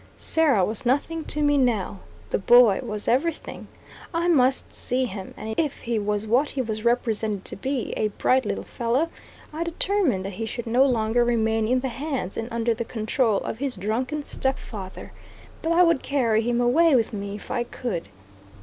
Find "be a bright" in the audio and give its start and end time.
7.55-8.43